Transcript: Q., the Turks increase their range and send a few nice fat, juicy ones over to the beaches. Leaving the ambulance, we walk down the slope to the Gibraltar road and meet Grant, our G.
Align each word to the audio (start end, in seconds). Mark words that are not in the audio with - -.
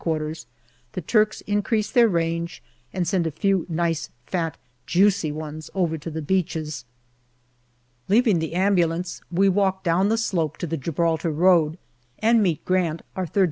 Q., 0.01 0.33
the 0.93 1.01
Turks 1.01 1.41
increase 1.41 1.91
their 1.91 2.07
range 2.07 2.63
and 2.91 3.07
send 3.07 3.27
a 3.27 3.31
few 3.31 3.67
nice 3.69 4.09
fat, 4.25 4.57
juicy 4.87 5.31
ones 5.31 5.69
over 5.75 5.95
to 5.99 6.09
the 6.09 6.23
beaches. 6.23 6.85
Leaving 8.07 8.39
the 8.39 8.53
ambulance, 8.55 9.21
we 9.31 9.47
walk 9.47 9.83
down 9.83 10.09
the 10.09 10.17
slope 10.17 10.57
to 10.57 10.65
the 10.65 10.75
Gibraltar 10.75 11.29
road 11.29 11.77
and 12.17 12.41
meet 12.41 12.65
Grant, 12.65 13.03
our 13.15 13.27
G. 13.27 13.31